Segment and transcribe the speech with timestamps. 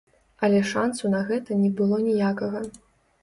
[0.45, 2.59] Але шансу на гэта не было ніякага.